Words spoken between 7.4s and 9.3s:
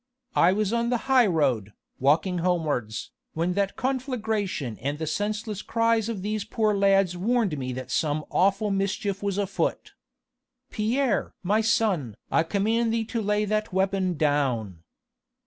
me that some awful mischief